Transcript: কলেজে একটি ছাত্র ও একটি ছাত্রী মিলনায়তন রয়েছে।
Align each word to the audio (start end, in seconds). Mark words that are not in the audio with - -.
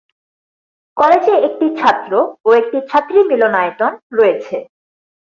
কলেজে 0.97 1.35
একটি 1.47 1.67
ছাত্র 1.79 2.11
ও 2.45 2.49
একটি 2.53 2.77
ছাত্রী 2.89 3.19
মিলনায়তন 3.31 3.91
রয়েছে। 4.11 4.57